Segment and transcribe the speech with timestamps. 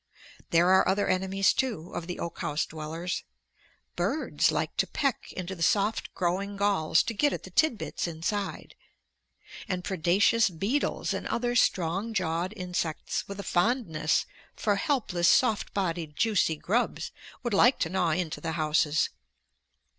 [0.49, 3.23] There are other enemies, too, of the oak house dwellers.
[3.95, 8.73] Birds like to peck into the soft, growing galls to get at the tidbits inside.
[9.67, 14.25] And predaceous beetles and other strong jawed insects with a fondness
[14.55, 17.11] for helpless, soft bodied, juicy grubs
[17.43, 19.09] would like to gnaw into the houses.